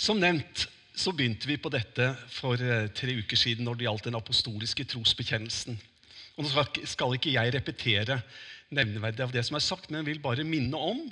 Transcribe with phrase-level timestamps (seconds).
[0.00, 0.64] Som nevnt
[0.96, 4.86] så begynte vi på dette for eh, tre uker siden når det gjaldt den apostoliske
[4.88, 5.76] trosbekjennelsen.
[6.38, 8.16] Og Nå skal ikke jeg repetere
[8.72, 11.02] nevneverdig av det som er sagt, men jeg vil bare minne om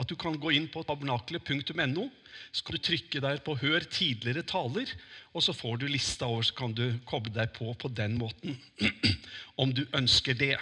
[0.00, 2.08] at du kan gå inn på tabernakelet.no.
[2.50, 4.90] Så kan du trykke der på 'Hør tidligere taler',
[5.34, 8.58] og så får du lista over, så kan du koble deg på på den måten.
[9.62, 10.56] Om du ønsker det.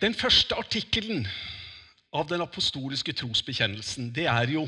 [0.00, 1.28] Den første artikkelen
[2.12, 4.66] av den apostoliske trosbekjennelsen, det er jo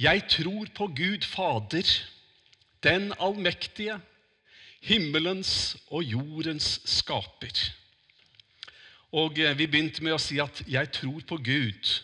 [0.00, 1.84] 'Jeg tror på Gud Fader,
[2.82, 4.00] den allmektige,
[4.80, 7.72] himmelens og jordens skaper'.
[9.12, 12.00] Og eh, Vi begynte med å si at 'jeg tror på Gud'.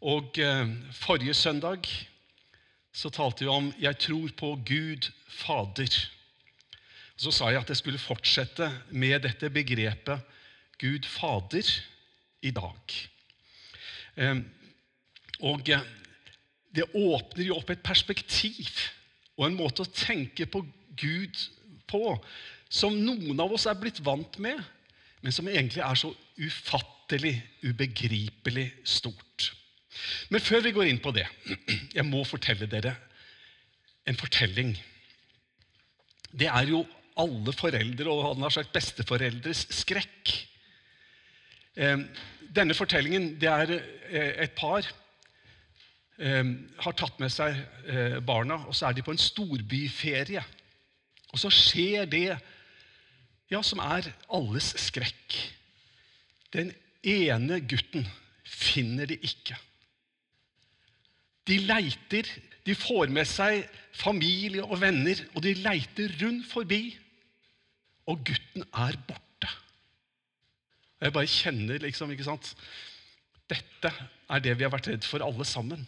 [0.00, 1.86] Og eh, Forrige søndag
[2.92, 6.08] så talte vi om 'jeg tror på Gud Fader'.
[7.16, 10.20] Så sa jeg at jeg skulle fortsette med dette begrepet
[10.78, 11.82] Gud Fader
[12.42, 12.98] i dag.
[14.16, 14.36] Eh,
[15.40, 15.70] og
[16.76, 18.70] det åpner jo opp et perspektiv
[19.36, 20.62] og en måte å tenke på
[20.96, 21.40] Gud
[21.88, 22.02] på
[22.72, 24.60] som noen av oss er blitt vant med
[25.26, 27.34] men som egentlig er så ufattelig,
[27.64, 29.50] ubegripelig stort.
[30.30, 31.24] Men før vi går inn på det
[31.96, 32.92] Jeg må fortelle dere
[34.06, 34.74] en fortelling.
[36.30, 36.84] Det er jo
[37.18, 40.34] alle foreldre og han har sagt besteforeldres skrekk.
[41.74, 44.86] Denne fortellingen det er eh, et par
[46.16, 47.58] har tatt med seg
[47.90, 50.42] eh, barna, og så er de på en storbyferie.
[51.32, 52.38] Og så skjer det
[53.52, 55.36] ja, som er alles skrekk.
[56.54, 56.72] Den
[57.06, 58.06] ene gutten
[58.46, 59.58] finner de ikke.
[61.46, 62.26] De leiter,
[62.66, 66.96] de får med seg familie og venner, og de leiter rundt forbi.
[68.10, 69.50] Og gutten er borte.
[70.96, 72.54] Og Jeg bare kjenner liksom, ikke sant
[73.50, 73.90] Dette
[74.30, 75.84] er det vi har vært redd for, alle sammen.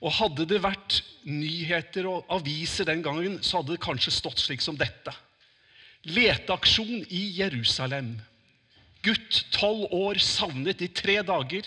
[0.00, 4.64] Og Hadde det vært nyheter og aviser den gangen, så hadde det kanskje stått slik
[4.64, 5.14] som dette.
[6.08, 8.14] Leteaksjon i Jerusalem.
[9.04, 11.66] Gutt tolv år savnet i tre dager.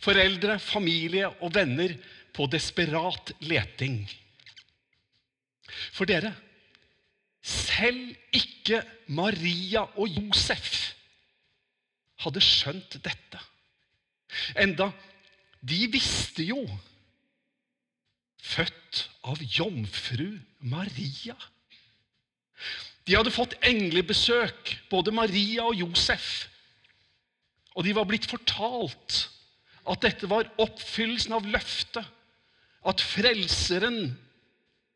[0.00, 1.94] Foreldre, familie og venner
[2.34, 4.02] på desperat leting.
[5.94, 6.32] For dere,
[7.42, 8.82] selv ikke
[9.16, 10.94] Maria og Josef
[12.20, 13.40] hadde skjønt dette.
[14.58, 14.90] Enda
[15.60, 16.62] de visste jo
[18.40, 21.36] Født av jomfru Maria.
[23.06, 26.48] De hadde fått englebesøk, både Maria og Josef.
[27.74, 29.22] Og de var blitt fortalt
[29.90, 32.04] at dette var oppfyllelsen av løftet.
[32.86, 34.14] At Frelseren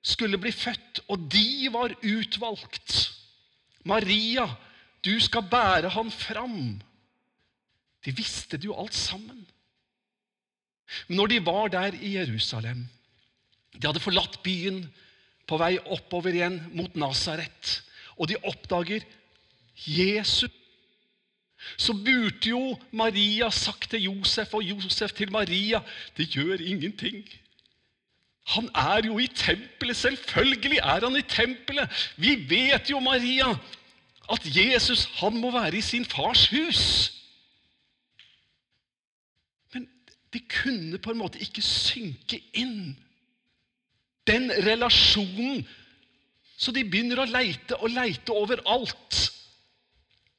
[0.04, 3.10] skulle bli født, og de var utvalgt.
[3.88, 4.46] Maria,
[5.04, 6.80] du skal bære han fram.
[8.04, 9.44] De visste det jo alt sammen.
[11.08, 12.84] Men når de var der i Jerusalem
[13.74, 14.84] De hadde forlatt byen
[15.48, 17.80] på vei oppover igjen mot Nasaret
[18.16, 19.04] og de oppdager
[19.86, 20.50] Jesus,
[21.76, 25.80] så burde jo Maria sagt til Josef og Josef til Maria
[26.16, 27.24] det gjør ingenting.
[28.52, 29.96] Han er jo i tempelet.
[29.96, 32.12] Selvfølgelig er han i tempelet.
[32.16, 33.48] Vi vet jo, Maria,
[34.32, 36.82] at Jesus han må være i sin fars hus.
[39.72, 39.88] Men
[40.32, 42.92] det kunne på en måte ikke synke inn
[44.26, 45.64] den relasjonen
[46.56, 49.20] så de begynner å leite og leite overalt.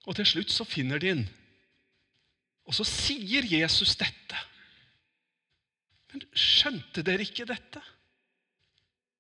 [0.06, 1.26] Og til slutt så finner de den.
[2.66, 4.40] Og så sier Jesus dette.
[6.14, 7.82] Men skjønte dere ikke dette?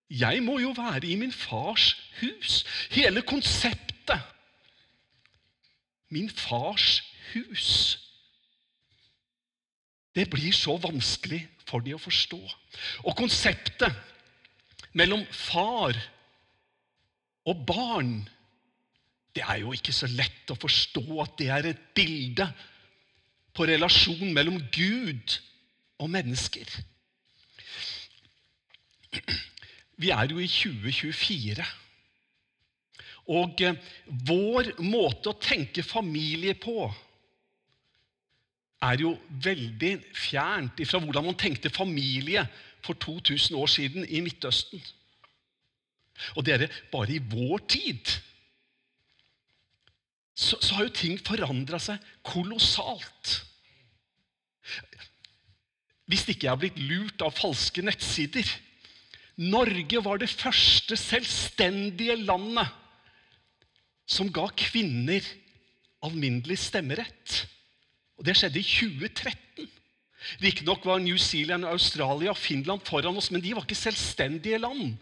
[0.09, 2.64] Jeg må jo være i min fars hus.
[2.94, 4.22] Hele konseptet.
[6.14, 7.02] Min fars
[7.34, 7.70] hus.
[10.16, 12.40] Det blir så vanskelig for de å forstå.
[13.03, 13.92] Og konseptet
[14.95, 15.97] mellom far
[17.45, 18.17] og barn,
[19.35, 22.47] det er jo ikke så lett å forstå at det er et bilde
[23.55, 25.35] på relasjonen mellom Gud
[26.00, 26.70] og mennesker.
[29.99, 31.66] Vi er jo i 2024.
[33.35, 33.78] Og eh,
[34.28, 36.85] vår måte å tenke familie på
[38.85, 42.43] er jo veldig fjernt fra hvordan man tenkte familie
[42.85, 44.84] for 2000 år siden i Midtøsten.
[46.37, 48.14] Og dere, bare i vår tid
[50.35, 53.37] så, så har jo ting forandra seg kolossalt.
[56.11, 58.49] Hvis ikke jeg har blitt lurt av falske nettsider
[59.35, 62.70] Norge var det første selvstendige landet
[64.08, 65.26] som ga kvinner
[66.05, 67.41] alminnelig stemmerett.
[68.16, 69.67] Og Det skjedde i 2013.
[70.41, 74.95] Riktignok var New Zealand, Australia og Finland foran oss, men de var ikke selvstendige land.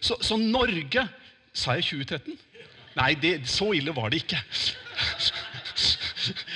[0.00, 1.08] Så, så Norge
[1.54, 2.34] Sa jeg 2013?
[2.98, 4.40] Nei, det, så ille var det ikke.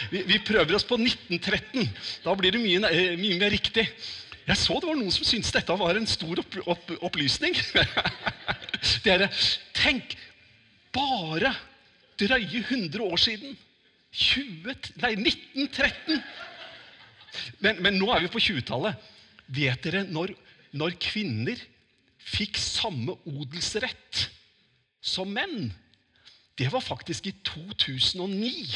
[0.08, 1.84] Vi, vi, prøver oss på 1913.
[2.24, 3.84] Da blir det mye, eh, mye, mer riktig.
[4.48, 7.52] Jeg så det var noen som syntes dette var en stor opp, opp, opplysning.
[9.04, 9.28] Dere,
[9.76, 10.16] tenk
[10.96, 11.52] bare
[12.16, 13.58] drøye 100 år siden.
[14.16, 14.72] 20,
[15.04, 16.24] nei, 1913!
[17.64, 19.08] Men, men nå er vi på 20-tallet.
[19.54, 20.34] Vet dere når,
[20.76, 21.60] når kvinner
[22.28, 24.28] fikk samme odelsrett
[25.00, 25.70] som menn?
[26.58, 28.66] Det var faktisk i 2009.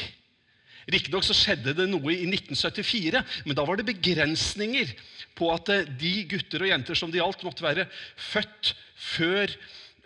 [0.90, 4.90] Riktignok skjedde det noe i 1974, men da var det begrensninger
[5.38, 7.86] på at eh, de gutter og jenter som det gjaldt, måtte være
[8.18, 8.74] født
[9.12, 9.54] før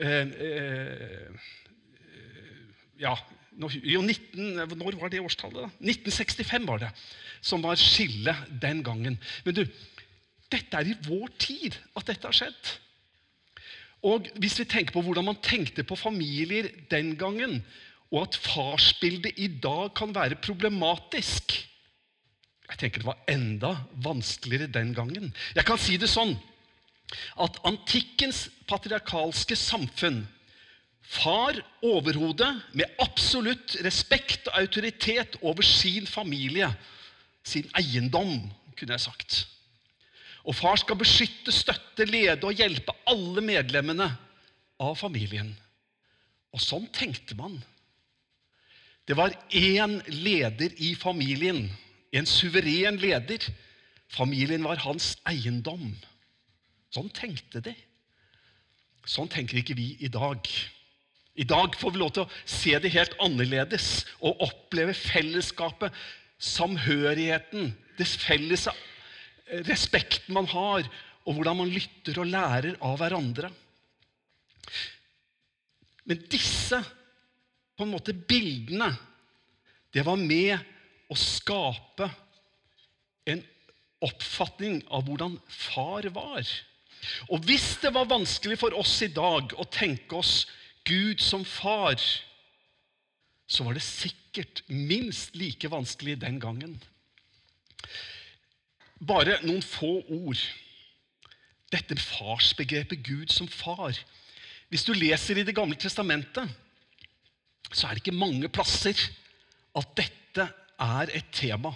[0.00, 1.52] eh, eh,
[3.00, 3.12] Ja,
[3.56, 5.64] jo, 19, når var det årstallet?
[5.64, 5.70] da?
[5.80, 6.90] 1965 var det
[7.44, 9.18] som var skillet den gangen.
[9.44, 9.62] Men du,
[10.52, 12.74] dette er i vår tid at dette har skjedd.
[14.06, 17.62] Og Hvis vi tenker på hvordan man tenkte på familier den gangen,
[18.12, 21.56] og at farsbildet i dag kan være problematisk
[22.66, 25.34] Jeg tenker det var enda vanskeligere den gangen.
[25.54, 26.32] Jeg kan si det sånn
[27.38, 30.24] at antikkens patriarkalske samfunn
[31.06, 36.68] Far overhodet, med absolutt respekt og autoritet over sin familie,
[37.46, 38.40] sin eiendom,
[38.76, 39.36] kunne jeg sagt.
[40.46, 44.10] Og far skal beskytte, støtte, lede og hjelpe alle medlemmene
[44.82, 45.54] av familien.
[46.54, 47.56] Og sånn tenkte man.
[49.06, 51.68] Det var én leder i familien,
[52.10, 53.46] en suveren leder.
[54.10, 55.92] Familien var hans eiendom.
[56.94, 57.74] Sånn tenkte de.
[59.06, 60.42] Sånn tenker ikke vi i dag.
[61.36, 65.92] I dag får vi lov til å se det helt annerledes og oppleve fellesskapet,
[66.40, 68.66] samhørigheten, det felles
[69.68, 70.86] respekten man har,
[71.26, 73.50] og hvordan man lytter og lærer av hverandre.
[76.06, 76.80] Men disse
[77.76, 78.92] på en måte bildene,
[79.92, 80.56] det var med
[81.12, 82.08] å skape
[83.28, 83.42] en
[84.06, 86.46] oppfatning av hvordan far var.
[87.30, 90.46] Og hvis det var vanskelig for oss i dag å tenke oss
[90.86, 91.98] Gud som far,
[93.46, 96.76] så var det sikkert minst like vanskelig den gangen.
[99.02, 100.40] Bare noen få ord.
[101.72, 103.98] Dette farsbegrepet Gud som far.
[104.70, 106.48] Hvis du leser i Det gamle testamentet,
[107.72, 108.94] så er det ikke mange plasser
[109.76, 110.46] at dette
[110.80, 111.74] er et tema.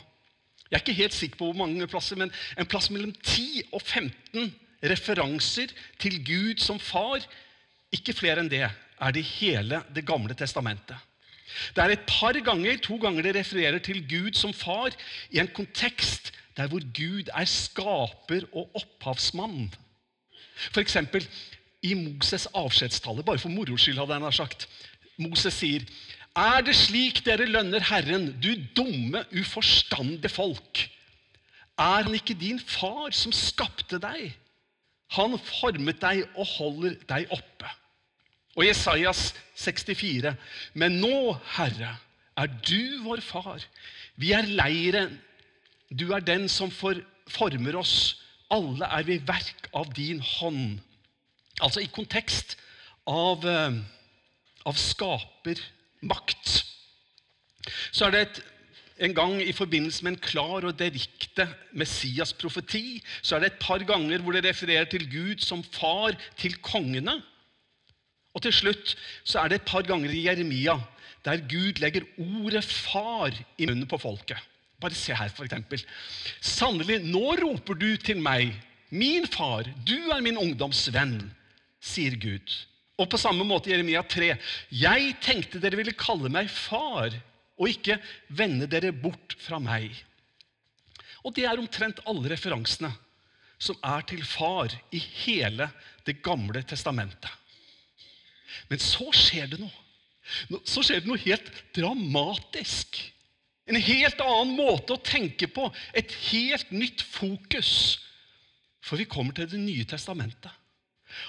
[0.70, 3.82] Jeg er ikke helt sikker på hvor mange plasser, men en plass mellom 10 og
[3.82, 4.52] 15
[4.86, 7.24] referanser til Gud som far.
[7.90, 8.68] Ikke flere enn det
[9.00, 10.96] er det hele Det gamle testamentet.
[11.74, 14.94] Det er et par ganger, to ganger det refererer til Gud som far
[15.30, 19.70] i en kontekst der hvor Gud er skaper og opphavsmann.
[20.70, 20.96] F.eks.
[21.82, 24.68] i Moses' avskjedstale, bare for moro skyld, hadde han sagt.
[25.16, 25.80] Moses sier,
[26.36, 30.90] 'Er det slik dere lønner Herren, du dumme, uforstandige folk?'
[31.78, 34.34] Er han ikke din far som skapte deg?
[35.16, 37.70] Han formet deg og holder deg oppe.
[38.60, 40.34] Og Jesajas 64.:
[40.76, 41.94] Men nå, Herre,
[42.36, 43.62] er du vår far.
[44.20, 45.14] Vi er leiren.
[45.88, 48.18] Du er den som former oss.
[48.52, 50.76] Alle er vi verk av din hånd.
[51.64, 52.58] Altså i kontekst
[53.08, 53.80] av, eh,
[54.66, 56.52] av skapermakt.
[57.92, 58.42] Så er det et,
[59.08, 63.80] en gang i forbindelse med en klar og direkte Messias-profeti så er det et par
[63.88, 67.22] ganger hvor det refererer til Gud som far til kongene.
[68.40, 68.94] Og til slutt
[69.28, 70.78] så er det et par ganger i Jeremia
[71.26, 74.38] der Gud legger ordet 'far' i munnen på folket.
[74.80, 75.84] Bare se her, f.eks.
[76.40, 78.54] Sannelig, nå roper du til meg,
[78.88, 81.18] min far, du er min ungdomsvenn,
[81.84, 82.48] sier Gud.
[82.96, 84.30] Og på samme måte Jeremia 3.
[84.72, 87.12] Jeg tenkte dere ville kalle meg far,
[87.60, 87.98] og ikke
[88.32, 89.92] vende dere bort fra meg.
[91.28, 92.94] Og det er omtrent alle referansene
[93.60, 95.68] som er til far i hele
[96.08, 97.28] Det gamle testamentet.
[98.70, 99.72] Men så skjer det noe.
[100.68, 102.98] Så skjer det noe helt dramatisk.
[103.70, 105.68] En helt annen måte å tenke på.
[105.96, 108.00] Et helt nytt fokus.
[108.82, 110.50] For vi kommer til Det nye testamentet.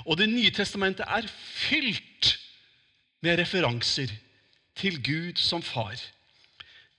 [0.06, 2.38] Og Det nye testamentet er fylt
[3.22, 4.12] med referanser
[4.78, 5.98] til Gud som far.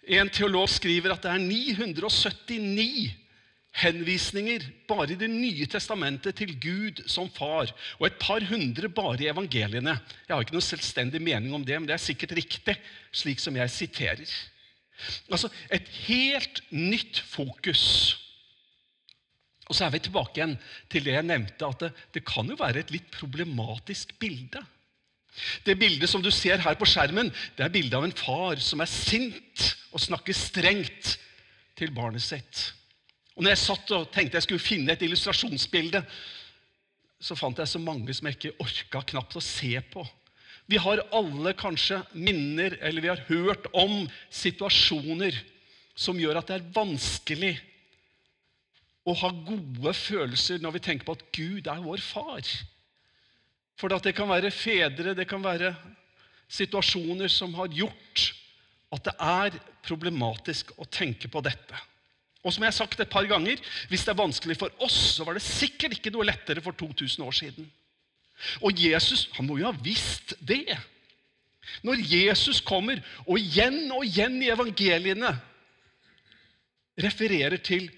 [0.02, 3.21] En teolog skriver at det er 979
[3.72, 9.24] henvisninger bare i Det nye testamentet til Gud som far, og et par hundre bare
[9.24, 9.96] i evangeliene.
[10.28, 12.76] Jeg har ikke noen selvstendig mening om det, men det er sikkert riktig,
[13.12, 14.34] slik som jeg siterer.
[15.32, 18.18] Altså et helt nytt fokus
[19.66, 20.52] Og så er vi tilbake igjen
[20.92, 24.60] til det jeg nevnte, at det, det kan jo være et litt problematisk bilde.
[25.64, 28.82] Det bildet som du ser her på skjermen, det er bildet av en far som
[28.84, 29.64] er sint
[29.94, 31.14] og snakker strengt
[31.78, 32.66] til barnet sitt.
[33.36, 36.02] Og når jeg satt og tenkte jeg skulle finne et illustrasjonsbilde,
[37.22, 40.04] så fant jeg så mange som jeg ikke orka knapt å se på.
[40.70, 45.36] Vi har alle kanskje minner, eller vi har hørt om situasjoner
[45.98, 47.54] som gjør at det er vanskelig
[49.02, 52.46] å ha gode følelser når vi tenker på at Gud er vår far.
[53.78, 55.72] For det kan være fedre, det kan være
[56.52, 58.28] situasjoner som har gjort
[58.92, 61.78] at det er problematisk å tenke på dette.
[62.42, 65.26] Og som jeg har sagt et par ganger, hvis det er vanskelig for oss, så
[65.26, 67.68] var det sikkert ikke noe lettere for 2000 år siden.
[68.66, 70.66] Og Jesus han må jo ha visst det.
[71.86, 75.30] Når Jesus kommer, og igjen og igjen i evangeliene
[77.02, 77.88] refererer til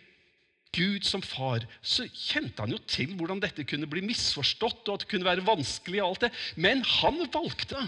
[0.74, 5.04] Gud som far, så kjente han jo til hvordan dette kunne bli misforstått, og at
[5.04, 6.02] det kunne være vanskelig.
[6.02, 6.32] og alt det.
[6.56, 7.80] Men han valgte.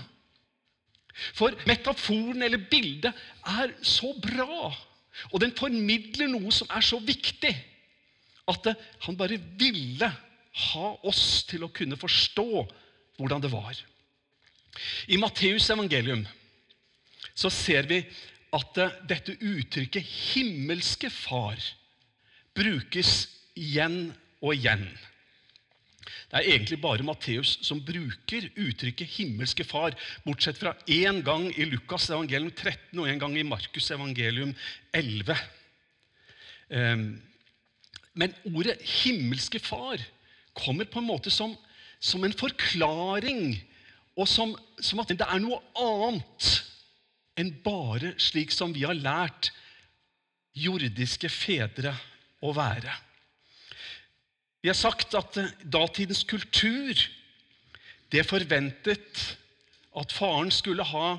[1.37, 3.13] For metaforen eller bildet
[3.49, 4.71] er så bra,
[5.32, 7.52] og den formidler noe som er så viktig,
[8.46, 8.68] at
[9.06, 10.08] han bare ville
[10.56, 12.46] ha oss til å kunne forstå
[13.18, 13.75] hvordan det var.
[15.08, 16.25] I Matteus evangelium
[17.37, 18.00] så ser vi
[18.56, 21.73] at dette uttrykket 'himmelske far'
[22.56, 24.87] brukes igjen og igjen.
[26.31, 31.65] Det er egentlig bare Matteus som bruker uttrykket 'himmelske far', bortsett fra én gang i
[31.65, 34.55] Lukas evangelium 13 og én gang i Markus evangelium
[34.95, 35.37] 11.
[36.71, 37.23] Ehm,
[38.15, 40.05] men ordet 'himmelske far'
[40.55, 41.57] kommer på en måte som,
[42.01, 43.63] som en forklaring,
[44.17, 46.63] og som, som at det er noe annet
[47.37, 49.51] enn bare slik som vi har lært
[50.57, 51.93] jordiske fedre
[52.41, 52.95] å være.
[54.63, 56.95] Vi har sagt at eh, datidens kultur
[58.15, 59.25] det forventet
[59.97, 61.17] at faren skulle ha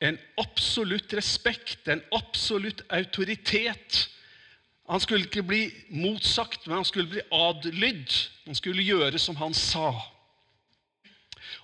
[0.00, 4.06] en absolutt respekt, en absolutt autoritet.
[4.88, 8.16] Han skulle ikke bli motsagt, men han skulle bli adlydd.
[8.46, 9.92] Han skulle gjøre som han sa.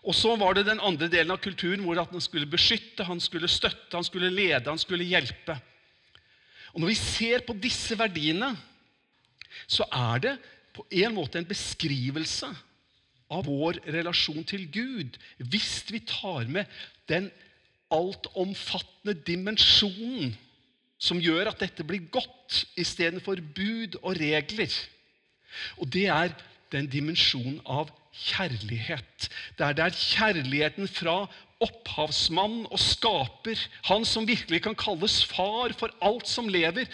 [0.07, 3.51] Og så var det den andre delen av kulturen hvor han skulle beskytte, han skulle
[3.51, 5.57] støtte, han skulle lede, han skulle hjelpe.
[6.75, 8.53] Og Når vi ser på disse verdiene,
[9.67, 10.35] så er det
[10.77, 12.49] på en måte en beskrivelse
[13.33, 16.71] av vår relasjon til Gud hvis vi tar med
[17.11, 17.31] den
[17.93, 20.35] altomfattende dimensjonen
[20.99, 24.73] som gjør at dette blir godt istedenfor bud og regler.
[25.77, 26.33] Og det er
[26.73, 29.29] den dimensjonen av kjærlighet.
[29.59, 31.27] Det er kjærligheten fra
[31.63, 36.89] opphavsmann og skaper, han som virkelig kan kalles far for alt som lever,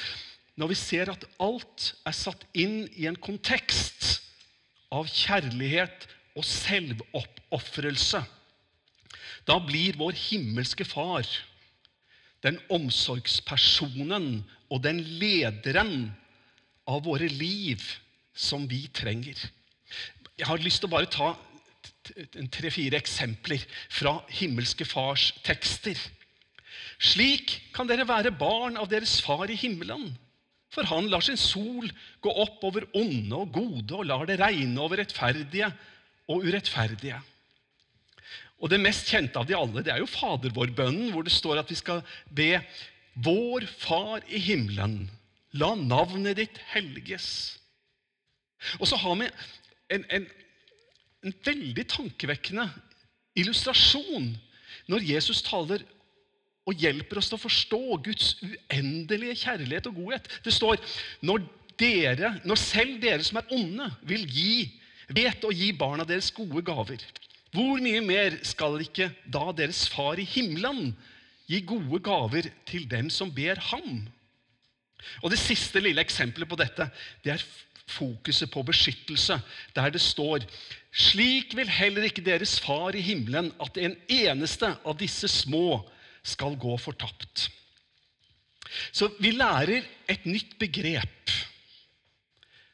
[0.60, 4.20] når vi ser at alt er satt inn i en kontekst
[4.92, 6.06] av kjærlighet
[6.36, 8.20] og selvoppofrelse,
[9.48, 11.26] da blir vår himmelske far
[12.42, 14.42] den omsorgspersonen
[14.72, 16.10] og den lederen
[16.90, 17.82] av våre liv
[18.34, 19.38] som vi trenger.
[20.38, 21.32] Jeg har lyst til å bare ta
[22.50, 25.98] tre-fire eksempler fra himmelske fars tekster.
[27.02, 30.10] Slik kan dere være barn av deres far i himmelen.
[30.72, 31.90] For han lar sin sol
[32.24, 35.68] gå opp over onde og gode og lar det regne over rettferdige
[36.32, 37.18] og urettferdige.
[38.62, 41.60] Og Det mest kjente av de alle det er jo Fader vår-bønnen, hvor det står
[41.60, 42.54] at vi skal be
[43.12, 45.10] Vår Far i himmelen,
[45.52, 47.58] la navnet ditt helges.
[48.78, 49.26] Og så har vi
[49.92, 50.28] en, en,
[51.26, 52.64] en veldig tankevekkende
[53.36, 54.30] illustrasjon
[54.88, 55.84] når Jesus taler
[56.68, 60.28] og hjelper oss til å forstå Guds uendelige kjærlighet og godhet.
[60.44, 60.78] Det står
[61.26, 61.42] når,
[61.80, 64.54] dere, når selv dere som er onde, vil gi,
[65.12, 67.02] vet å gi barna deres gode gaver,
[67.52, 70.94] hvor mye mer skal ikke da deres far i himmelen
[71.50, 74.06] gi gode gaver til dem som ber ham?
[75.20, 76.86] Og Det siste lille eksempelet på dette
[77.24, 77.44] det er
[77.92, 79.36] fokuset på beskyttelse,
[79.74, 80.46] der det står
[80.92, 85.82] slik vil heller ikke deres far i himmelen at en eneste av disse små
[86.22, 87.48] skal gå fortapt.
[88.92, 91.32] Så vi lærer et nytt begrep.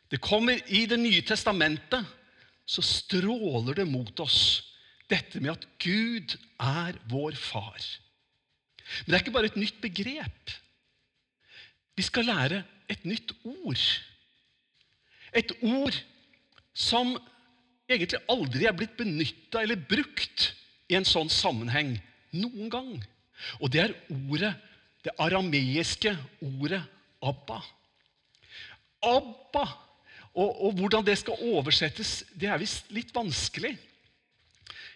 [0.09, 2.05] Det kommer I Det nye testamentet
[2.69, 4.63] så stråler det mot oss
[5.09, 7.81] dette med at Gud er vår far.
[9.05, 10.53] Men det er ikke bare et nytt begrep.
[11.97, 13.81] Vi skal lære et nytt ord.
[15.37, 15.97] Et ord
[16.77, 17.17] som
[17.89, 20.53] egentlig aldri er blitt benytta eller brukt
[20.89, 21.97] i en sånn sammenheng
[22.37, 22.93] noen gang.
[23.61, 24.55] Og det er ordet,
[25.05, 26.83] det arameiske ordet
[27.23, 27.61] Abba.
[29.03, 29.67] Abba.
[30.39, 33.75] Og, og hvordan det skal oversettes, det er visst litt vanskelig.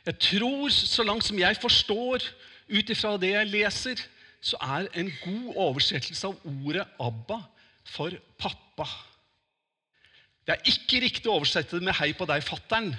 [0.07, 2.25] Jeg tror, så langt som jeg forstår,
[2.73, 4.03] ut ifra det jeg leser,
[4.43, 7.43] så er en god oversettelse av ordet 'Abba'
[7.87, 8.87] for pappa.
[10.43, 12.95] Det er ikke riktig å oversette det med 'hei på deg, fatter'n'.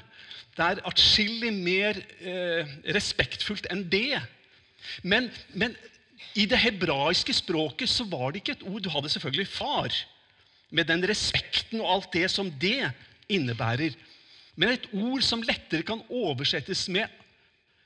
[0.56, 4.22] Det er atskillig mer eh, respektfullt enn det.
[5.04, 5.76] Men, men,
[6.40, 9.94] i det hebraiske språket så var det ikke et ord Du hadde selvfølgelig far,
[10.74, 12.90] med den respekten og alt det som det
[13.30, 13.94] innebærer.
[14.56, 17.10] Men et ord som lettere kan oversettes med,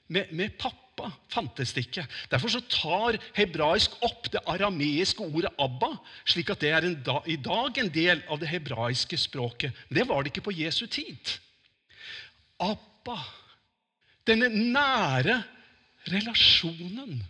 [0.07, 2.05] med, med pappa fantes det ikke.
[2.31, 5.93] Derfor så tar hebraisk opp det arameiske ordet Abba,
[6.25, 9.75] slik at det er da, i dag en del av det hebraiske språket.
[9.89, 11.35] Men det var det ikke på Jesu tid.
[12.63, 13.19] Abba,
[14.27, 15.41] denne nære
[16.11, 17.21] relasjonen.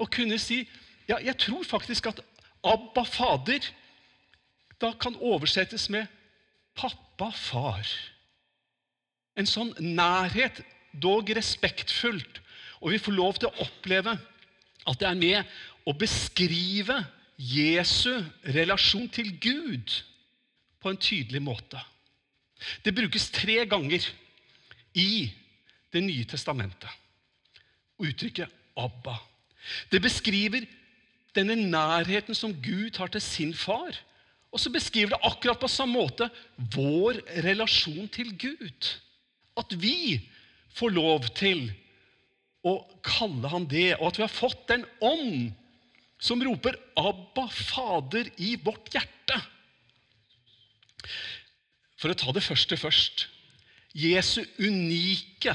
[0.00, 0.64] Å kunne si
[1.08, 2.22] ja, Jeg tror faktisk at
[2.64, 3.60] Abba, Fader,
[4.80, 6.08] da kan oversettes med
[6.74, 7.84] pappa, far.
[9.36, 10.62] En sånn nærhet,
[10.96, 12.40] dog respektfullt,
[12.80, 14.16] og vi får lov til å oppleve
[14.84, 15.54] at det er med
[15.84, 16.96] å beskrive
[17.36, 18.22] Jesu
[18.54, 19.92] relasjon til Gud
[20.80, 21.80] på en tydelig måte.
[22.84, 24.04] Det brukes tre ganger
[24.94, 25.32] i
[25.94, 26.90] Det nye testamentet.
[27.98, 29.20] Uttrykket 'Abba'.
[29.90, 30.66] Det beskriver
[31.34, 33.94] denne nærheten som Gud har til sin far.
[34.52, 38.90] Og så beskriver det akkurat på samme måte vår relasjon til Gud.
[39.58, 40.20] At vi
[40.74, 41.66] får lov til
[42.64, 45.52] å kalle han det, og at vi har fått den ånd
[46.18, 49.40] som roper 'Abba, Fader' i vårt hjerte.
[51.98, 53.28] For å ta det første først
[53.94, 55.54] Jesu unike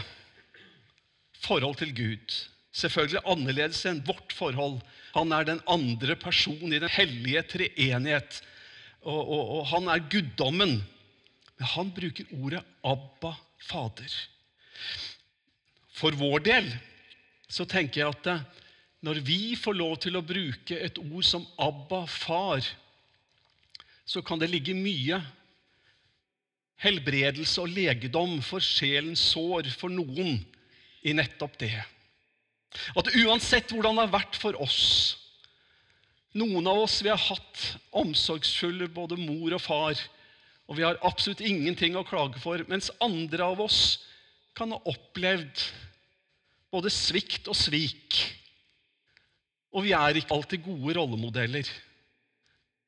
[1.43, 2.37] forhold til Gud.
[2.75, 4.79] Selvfølgelig annerledes enn vårt forhold.
[5.15, 8.41] Han er den andre personen i den hellige treenighet.
[9.01, 10.79] Og, og, og han er guddommen.
[11.59, 14.19] Men han bruker ordet 'Abba, Fader'.
[15.91, 16.69] For vår del
[17.49, 18.45] så tenker jeg at eh,
[19.03, 22.63] når vi får lov til å bruke et ord som Abba, far,
[24.05, 25.19] så kan det ligge mye
[26.79, 30.39] helbredelse og legedom for sjelens sår for noen
[31.01, 31.75] i nettopp det.
[32.97, 34.81] At uansett hvordan det har vært for oss
[36.37, 37.61] Noen av oss vi har hatt
[37.97, 39.97] omsorgsfulle både mor og far,
[40.69, 43.79] og vi har absolutt ingenting å klage for, mens andre av oss
[44.53, 45.63] kan ha opplevd
[46.69, 48.19] både svikt og svik.
[49.73, 51.65] Og vi er ikke alltid gode rollemodeller.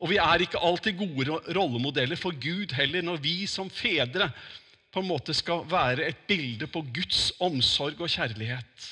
[0.02, 4.30] Og vi er ikke alltid gode rollemodeller for Gud heller, når vi som fedre
[4.92, 8.90] på en måte skal være et bilde på Guds omsorg og kjærlighet.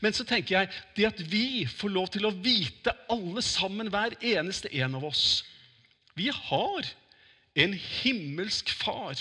[0.00, 4.16] Men så tenker jeg det at vi får lov til å vite, alle sammen, hver
[4.22, 5.42] eneste en av oss
[6.16, 6.86] Vi har
[7.58, 9.18] en himmelsk far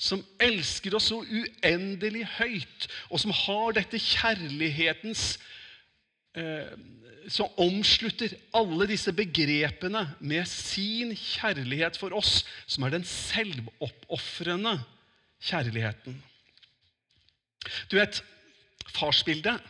[0.00, 5.36] som elsker oss så uendelig høyt, og som har dette kjærlighetens
[6.34, 6.74] eh,
[7.30, 14.74] Som omslutter alle disse begrepene med sin kjærlighet for oss, som er den selvoppofrende
[15.44, 16.16] kjærligheten.
[17.90, 18.22] Du vet,
[18.94, 19.60] farsbildet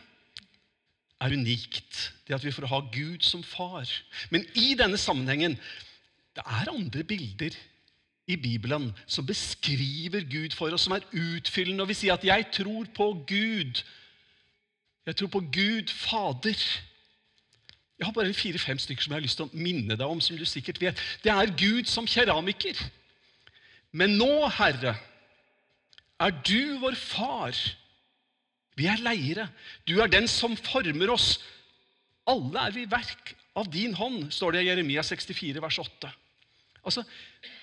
[1.21, 2.13] er unikt.
[2.27, 3.89] Det at vi får ha Gud som far.
[4.29, 5.57] Men i denne sammenhengen
[6.35, 7.55] det er andre bilder
[8.27, 11.83] i Bibelen som beskriver Gud for oss, som er utfyllende.
[11.83, 13.83] Og vi sier at 'jeg tror på Gud'.
[15.05, 16.81] Jeg tror på Gud Fader.
[17.99, 20.21] Jeg har bare fire-fem stykker som jeg har lyst til å minne deg om.
[20.21, 21.01] som du sikkert vet.
[21.23, 22.91] Det er Gud som keramiker.
[23.91, 24.97] Men nå, Herre,
[26.21, 27.55] er du vår far.
[28.75, 29.47] Vi er leire.
[29.87, 31.39] Du er den som former oss.
[32.27, 36.11] Alle er vi verk av din hånd, står det i Jeremia 64, vers 8.
[36.85, 37.03] Altså,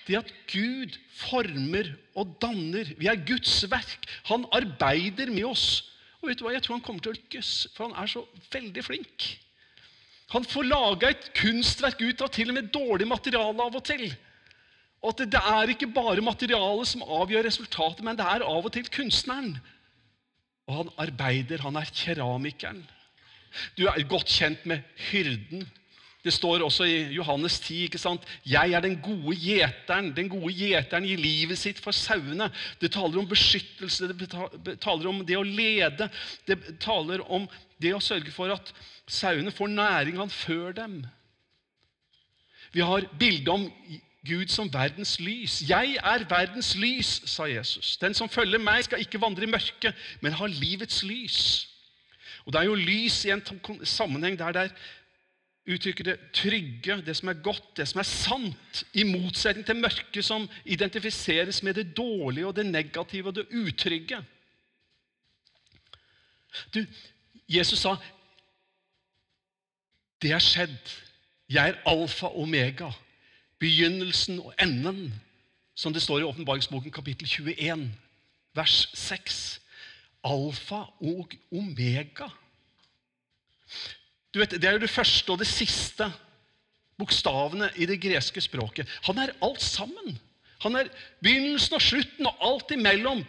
[0.07, 4.07] Det at Gud former og danner Vi er Guds verk.
[4.27, 5.93] Han arbeider med oss.
[6.21, 6.53] Og vet du hva?
[6.55, 9.27] Jeg tror han kommer til å lykkes, for han er så veldig flink.
[10.33, 14.07] Han får laga et kunstverk ut av til og med dårlig materiale av og til.
[15.03, 18.71] Og at Det er ikke bare materialet som avgjør resultatet, men det er av og
[18.71, 19.57] til kunstneren.
[20.67, 21.61] Og han arbeider.
[21.61, 22.85] Han er keramikeren.
[23.77, 24.79] Du er godt kjent med
[25.11, 25.67] hyrden
[26.23, 28.21] det står også i Johannes 10 ikke sant?
[28.45, 30.13] 'Jeg er den gode gjeteren'.
[30.15, 32.47] Den gode gjeteren gir livet sitt for sauene.
[32.81, 36.09] Det taler om beskyttelse, det taler om det å lede.
[36.47, 37.47] Det taler om
[37.81, 38.71] det å sørge for at
[39.07, 41.03] sauene får næring han før dem.
[42.71, 43.67] Vi har bildet om
[44.25, 45.61] Gud som verdens lys.
[45.61, 47.97] 'Jeg er verdens lys', sa Jesus.
[47.97, 51.67] 'Den som følger meg, skal ikke vandre i mørket, men ha livets lys'.
[52.45, 53.43] Og Det er jo lys i en
[53.83, 54.69] sammenheng der det er
[55.67, 60.25] uttrykker det trygge, det som er godt, det som er sant, i motsetning til mørket
[60.25, 64.23] som identifiseres med det dårlige og det negative og det utrygge.
[66.73, 66.85] Du,
[67.49, 67.95] Jesus sa,
[70.21, 70.99] 'Det er skjedd.
[71.49, 72.91] Jeg er alfa og omega,
[73.63, 75.13] begynnelsen og enden',
[75.75, 77.91] som det står i Åpenbaringsboken kapittel 21,
[78.53, 79.61] vers 6.
[80.23, 82.27] Alfa og omega.
[84.33, 86.11] Du vet, Det er jo det første og det siste
[86.97, 88.87] bokstavene i det greske språket.
[89.03, 90.19] Han er alt sammen.
[90.61, 93.23] Han er begynnelsen og slutten og alt imellom.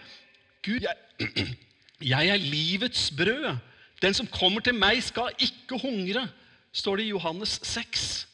[0.62, 0.94] Gud, jeg,
[2.14, 3.56] jeg er livets brød.
[4.02, 6.28] Den som kommer til meg, skal ikke hungre,
[6.72, 8.26] står det i Johannes 6.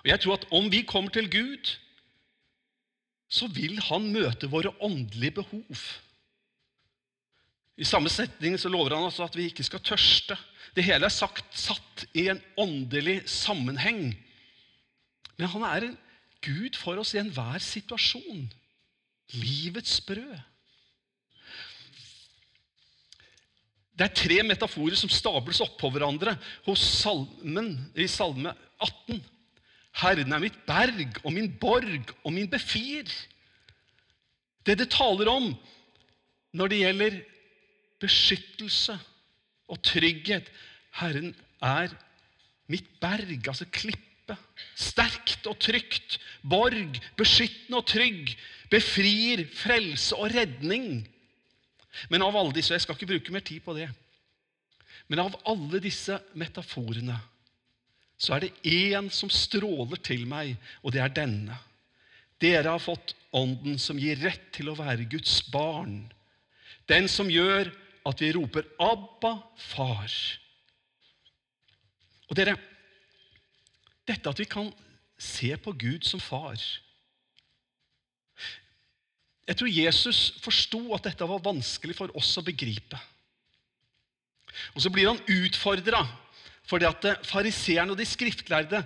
[0.00, 1.74] Og Jeg tror at om vi kommer til Gud,
[3.30, 5.82] så vil han møte våre åndelige behov.
[7.80, 10.36] I samme setning så lover han altså at vi ikke skal tørste.
[10.74, 14.12] Det hele er sagt, satt i en åndelig sammenheng.
[15.38, 15.98] Men han er en
[16.44, 18.48] Gud for oss i enhver situasjon.
[19.36, 20.38] Livets brød.
[24.00, 26.32] Det er tre metaforer som stables oppå hverandre
[26.64, 29.20] hos salmen, i Salme 18.
[29.98, 33.08] Herren er mitt berg og min borg og min befir.
[34.66, 35.50] Det det taler om
[36.54, 37.18] når det gjelder
[38.00, 38.96] beskyttelse
[39.70, 40.50] og trygghet
[41.00, 41.92] Herren er
[42.70, 44.36] mitt berg, altså klippe.
[44.78, 46.18] Sterkt og trygt.
[46.42, 48.34] Borg, beskyttende og trygg.
[48.70, 51.02] Befrir, frelse og redning.
[52.10, 53.90] Men av alle disse, Jeg skal ikke bruke mer tid på det.
[55.08, 57.18] Men av alle disse metaforene
[58.20, 60.52] så er det én som stråler til meg,
[60.84, 61.56] og det er denne.
[62.40, 66.08] Dere har fått Ånden som gir rett til å være Guds barn.
[66.90, 67.68] Den som gjør
[68.10, 70.38] at vi roper 'Abba, far'.
[72.26, 72.56] Og dere,
[74.06, 74.72] dette at vi kan
[75.18, 76.56] se på Gud som far
[79.46, 82.98] Jeg tror Jesus forsto at dette var vanskelig for oss å begripe.
[84.74, 86.04] Og så blir han utfordra
[86.68, 88.82] fordi at fariseerne og de skriftlærde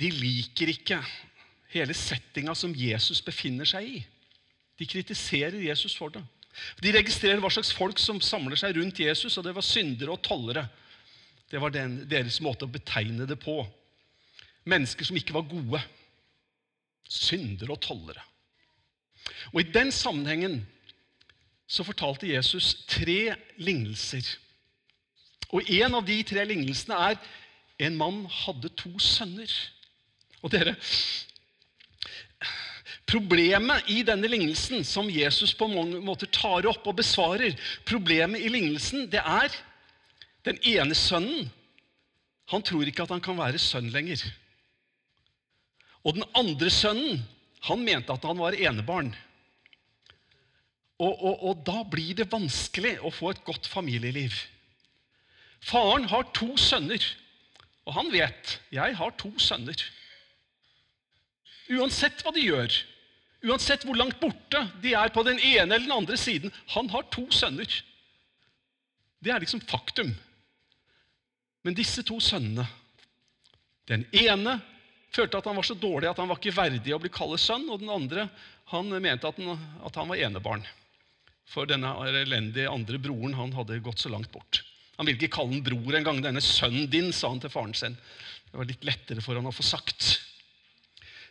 [0.00, 0.98] de liker ikke
[1.74, 4.00] hele settinga som Jesus befinner seg i.
[4.80, 6.22] De kritiserer Jesus for det.
[6.82, 10.22] De registrerer hva slags folk som samler seg rundt Jesus, og det var syndere og
[10.24, 10.66] tollere.
[11.50, 13.60] Det var den, deres måte å betegne det på.
[14.70, 15.80] Mennesker som ikke var gode.
[17.10, 18.24] Syndere og tollere.
[19.52, 20.60] Og I den sammenhengen
[21.70, 24.26] så fortalte Jesus tre lignelser.
[25.50, 27.18] Og En av de tre lignelsene er
[27.86, 29.50] en mann hadde to sønner.
[30.44, 30.76] Og dere,
[33.10, 37.56] Problemet i denne lignelsen, som Jesus på mange måter tar opp og besvarer,
[37.88, 39.50] problemet i lignelsen, det er
[40.46, 41.48] den ene sønnen.
[42.54, 44.22] Han tror ikke at han kan være sønn lenger.
[46.06, 47.24] Og den andre sønnen,
[47.66, 49.10] han mente at han var enebarn.
[51.00, 54.36] Og, og, og da blir det vanskelig å få et godt familieliv.
[55.60, 57.02] Faren har to sønner,
[57.84, 59.76] og han vet jeg har to sønner.
[61.70, 62.74] Uansett hva de gjør,
[63.46, 67.06] uansett hvor langt borte de er på den ene eller den andre siden Han har
[67.12, 67.68] to sønner.
[69.20, 70.14] Det er liksom faktum.
[71.62, 72.66] Men disse to sønnene
[73.88, 74.58] Den ene
[75.12, 77.68] følte at han var så dårlig at han var ikke verdig å bli kalt sønn.
[77.68, 78.28] Og den andre
[78.70, 80.62] han mente at han, at han var enebarn.
[81.50, 84.62] For denne elendige andre broren han hadde gått så langt bort.
[85.00, 86.18] Han ville ikke kalle han bror engang.
[86.20, 87.94] 'Denne sønnen din', sa han til faren sin.
[88.50, 90.20] Det var litt lettere for han å få sagt.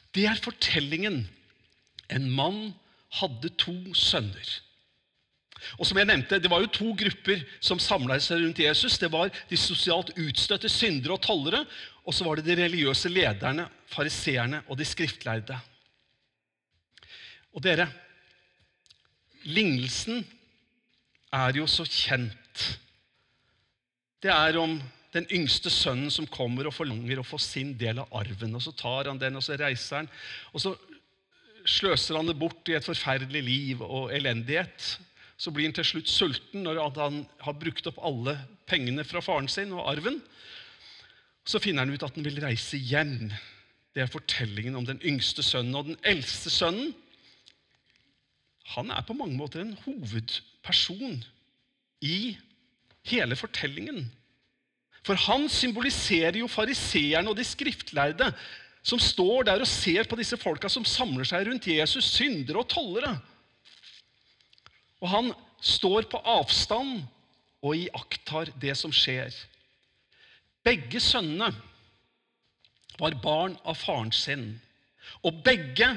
[0.10, 1.28] Det er fortellingen.
[2.10, 2.74] En mann
[3.20, 4.56] hadde to sønner.
[5.78, 8.98] Og som jeg nevnte, Det var jo to grupper som samla seg rundt Jesus.
[8.98, 11.66] Det var de sosialt utstøtte syndere og tollere.
[12.08, 15.62] Og så var det de religiøse lederne, fariseerne og de skriftlærde.
[17.54, 17.86] Og dere,
[19.46, 20.26] lignelsen
[21.34, 22.80] er jo så kjent
[24.24, 24.78] det er om
[25.14, 28.56] den yngste sønnen som kommer og forlanger å få sin del av arven.
[28.56, 30.10] og Så tar han den, og så reiser han.
[30.54, 30.76] Og så
[31.66, 34.98] sløser han det bort i et forferdelig liv og elendighet.
[35.40, 38.36] Så blir han til slutt sulten når han har brukt opp alle
[38.70, 40.20] pengene fra faren sin og arven.
[41.48, 43.32] Så finner han ut at han vil reise hjem.
[43.96, 45.80] Det er fortellingen om den yngste sønnen.
[45.80, 46.94] Og den eldste sønnen
[48.76, 51.24] han er på mange måter en hovedperson
[52.06, 52.38] i
[53.12, 54.08] hele fortellingen.
[55.06, 58.32] For han symboliserer jo fariseerne og de skriftlærde
[58.86, 62.70] som står der og ser på disse folka som samler seg rundt Jesus, syndere og
[62.72, 63.14] tollere.
[65.00, 65.32] Og han
[65.64, 67.02] står på avstand
[67.60, 69.34] og iakttar det som skjer.
[70.64, 71.50] begge sønnene
[73.00, 74.60] var barn av faren sin,
[75.24, 75.88] og begge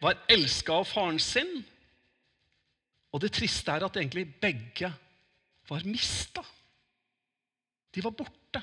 [0.00, 1.64] var elska av faren sin.
[3.12, 4.90] Og det triste er at egentlig begge
[5.68, 6.42] var mista.
[7.96, 8.62] De var borte.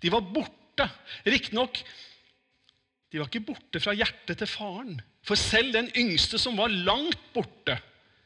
[0.00, 0.86] De var borte.
[1.26, 1.82] Riktignok
[3.10, 5.00] de var ikke borte fra hjertet til faren.
[5.26, 7.74] For selv den yngste, som var langt borte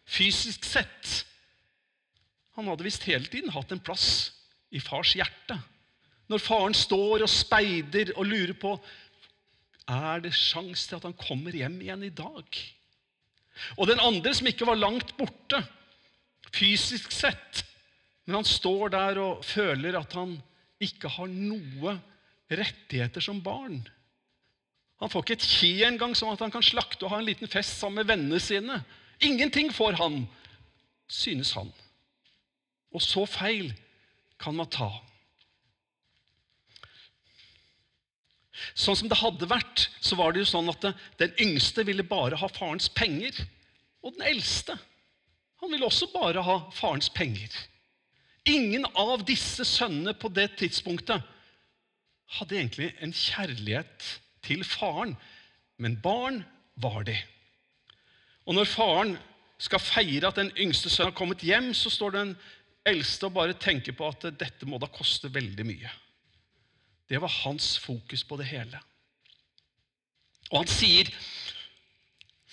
[0.05, 1.23] fysisk sett,
[2.55, 4.35] han hadde visst hele tiden hatt en plass
[4.71, 5.57] i fars hjerte.
[6.29, 8.77] Når faren står og speider og lurer på
[9.91, 12.61] er det sjanse til at han kommer hjem igjen i dag.
[13.79, 15.61] Og den andre som ikke var langt borte
[16.55, 17.65] fysisk sett,
[18.25, 20.39] men han står der og føler at han
[20.83, 21.97] ikke har noe
[22.49, 23.83] rettigheter som barn.
[25.03, 27.51] Han får ikke et kje engang, sånn at han kan slakte og ha en liten
[27.51, 28.79] fest sammen med vennene sine.
[29.25, 30.23] Ingenting får han,
[31.11, 31.73] synes han.
[32.95, 33.73] Og så feil
[34.41, 34.89] kan man ta.
[38.79, 40.89] Sånn som det hadde vært, så var det jo sånn at
[41.21, 43.37] den yngste ville bare ha farens penger.
[44.05, 44.79] Og den eldste
[45.61, 47.53] han ville også bare ha farens penger.
[48.45, 51.23] Ingen av disse sønnene på det tidspunktet
[52.37, 54.09] hadde egentlig en kjærlighet
[54.45, 55.15] til faren,
[55.81, 56.43] men barn
[56.77, 57.17] var de.
[58.45, 59.15] Og når faren
[59.59, 62.35] skal feire at den yngste sønnen har kommet hjem, så står den
[62.85, 65.93] eldste og bare tenker på at dette må da koste veldig mye.
[67.09, 68.81] Det var hans fokus på det hele.
[70.51, 71.09] Og han sier,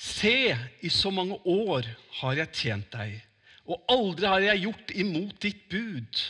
[0.01, 1.85] 'Se, i så mange år
[2.21, 3.21] har jeg tjent deg,
[3.71, 6.23] og aldri har jeg gjort imot ditt bud.'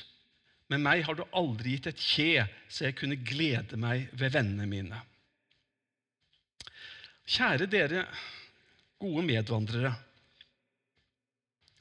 [0.71, 4.67] 'Med meg har du aldri gitt et kje, så jeg kunne glede meg ved vennene
[4.69, 5.01] mine.'
[7.31, 8.05] Kjære dere
[8.99, 9.91] gode medvandrere.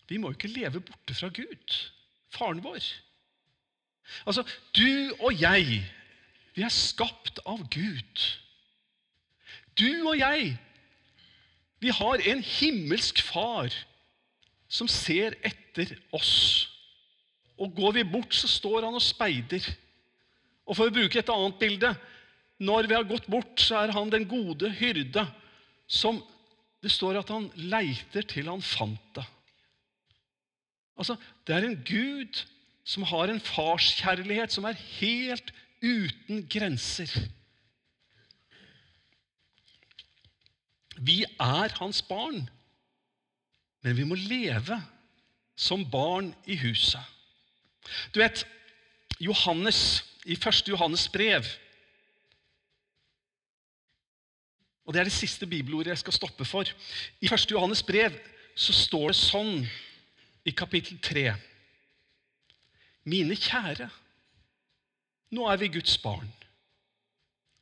[0.08, 1.76] Vi må jo ikke leve borte fra Gud,
[2.34, 2.82] faren vår.
[4.26, 4.42] Altså,
[4.74, 5.84] du og jeg
[6.54, 8.24] vi er skapt av Gud.
[9.78, 10.56] Du og jeg,
[11.80, 13.72] vi har en himmelsk far
[14.70, 16.68] som ser etter oss.
[17.60, 19.66] Og går vi bort, så står han og speider.
[20.64, 21.90] Og for å bruke et annet bilde
[22.60, 25.26] når vi har gått bort, så er han den gode hyrde
[25.90, 26.22] som
[26.80, 29.24] Det står at han leiter til han fant det.
[30.96, 32.38] Altså, Det er en Gud
[32.88, 35.52] som har en farskjærlighet som er helt
[35.82, 37.12] uten grenser.
[40.96, 42.48] Vi er hans barn,
[43.82, 44.76] men vi må leve
[45.56, 47.00] som barn i huset.
[48.14, 48.44] Du vet,
[49.20, 50.68] Johannes i 1.
[50.68, 51.44] Johannes brev
[54.90, 56.66] Og Det er det siste bibelordet jeg skal stoppe for.
[57.22, 57.44] I 1.
[57.52, 58.16] Johannes brev
[58.58, 59.60] så står det sånn
[60.42, 61.22] i kapittel 3.
[63.06, 63.86] Mine kjære,
[65.30, 66.26] nå er vi Guds barn.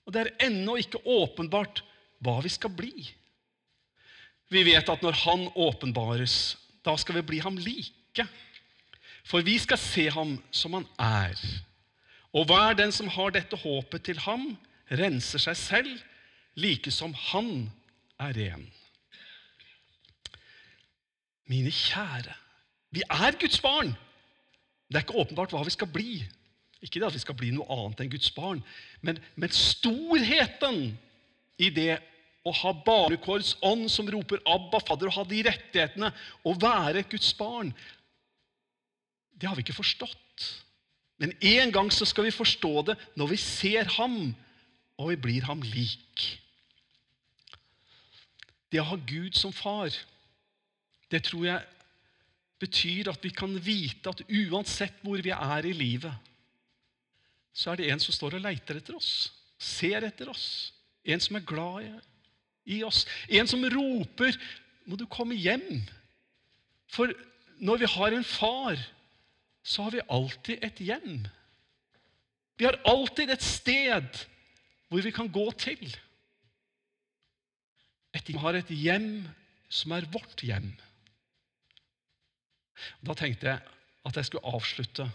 [0.09, 1.83] Og det er ennå ikke åpenbart
[2.25, 3.11] hva vi skal bli.
[4.49, 8.25] Vi vet at når Han åpenbares, da skal vi bli ham like.
[9.29, 11.37] For vi skal se ham som han er.
[12.33, 14.55] Og hver den som har dette håpet til ham,
[14.89, 16.03] renser seg selv,
[16.57, 17.69] like som han
[18.21, 18.65] er ren.
[21.49, 22.35] Mine kjære,
[22.93, 23.95] vi er Guds barn.
[24.89, 26.23] Det er ikke åpenbart hva vi skal bli.
[26.81, 28.61] Ikke det at vi skal bli noe annet enn Guds barn,
[29.03, 30.95] men, men storheten
[31.59, 31.99] i det
[32.49, 36.13] å ha barnekårets ånd som roper 'Abba, Fader', å ha de rettighetene,
[36.45, 37.75] å være Guds barn,
[39.39, 40.47] det har vi ikke forstått.
[41.19, 44.35] Men en gang så skal vi forstå det når vi ser ham,
[44.99, 46.27] og vi blir ham lik.
[48.71, 49.95] Det å ha Gud som far,
[51.11, 51.67] det tror jeg
[52.59, 56.13] betyr at vi kan vite at uansett hvor vi er i livet,
[57.55, 60.73] så er det en som står og leiter etter oss, ser etter oss.
[61.03, 61.89] En som er glad i
[62.85, 63.07] oss.
[63.29, 64.33] En som roper
[64.87, 65.89] 'Må du komme hjem?'
[66.89, 67.13] For
[67.61, 68.79] når vi har en far,
[69.63, 71.27] så har vi alltid et hjem.
[72.57, 74.25] Vi har alltid et sted
[74.89, 75.97] hvor vi kan gå til.
[78.15, 79.29] Et, vi har et hjem
[79.69, 80.71] som er vårt hjem.
[83.05, 83.61] Da tenkte jeg
[84.09, 85.11] at jeg skulle avslutte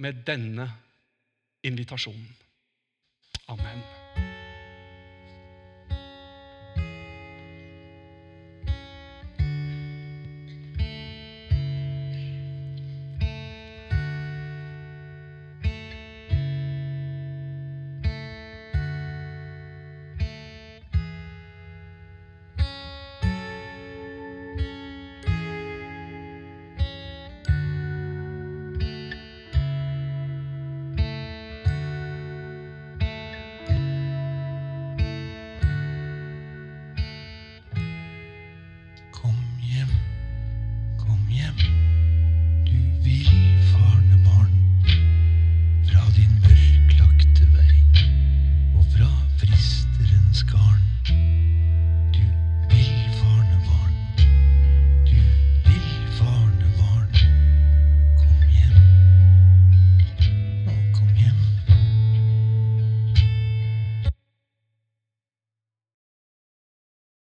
[0.00, 0.68] med denne
[1.66, 2.36] invitasjonen.
[3.48, 3.99] Amen.